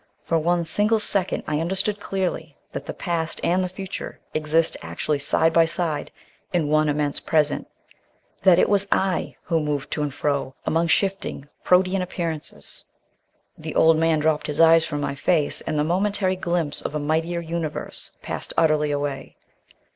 For 0.23 0.39
one 0.39 0.65
single 0.65 0.99
second 0.99 1.43
I 1.45 1.59
understood 1.59 1.99
clearly 1.99 2.57
that 2.71 2.87
the 2.87 2.93
past 2.95 3.39
and 3.43 3.63
the 3.63 3.69
future 3.69 4.19
exist 4.33 4.75
actually 4.81 5.19
side 5.19 5.53
by 5.53 5.67
side 5.67 6.09
in 6.51 6.69
one 6.69 6.89
immense 6.89 7.19
Present; 7.19 7.67
that 8.41 8.57
it 8.57 8.67
was 8.67 8.87
I 8.91 9.35
who 9.43 9.59
moved 9.59 9.91
to 9.91 10.01
and 10.01 10.11
fro 10.11 10.55
among 10.65 10.87
shifting, 10.87 11.47
protean 11.63 12.01
appearances. 12.01 12.83
The 13.55 13.75
old 13.75 13.97
man 13.97 14.17
dropped 14.17 14.47
his 14.47 14.59
eyes 14.59 14.83
from 14.83 15.01
my 15.01 15.13
face, 15.13 15.61
and 15.61 15.77
the 15.77 15.83
momentary 15.83 16.35
glimpse 16.35 16.81
of 16.81 16.95
a 16.95 16.99
mightier 16.99 17.39
universe 17.41 18.09
passed 18.23 18.55
utterly 18.57 18.89
away. 18.89 19.35